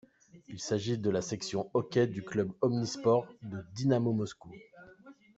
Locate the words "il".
0.47-0.59